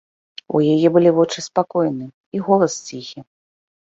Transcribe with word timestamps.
У 0.59 0.59
яе 0.75 0.87
былі 0.95 1.09
вочы 1.17 1.43
спакойныя 1.49 2.11
і 2.37 2.43
голас 2.47 2.73
ціхі. 2.87 3.19